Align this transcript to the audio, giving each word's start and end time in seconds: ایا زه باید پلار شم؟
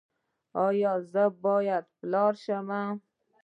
ایا 0.65 0.93
زه 1.11 1.23
باید 1.43 1.85
پلار 1.99 2.33
شم؟ 2.43 2.67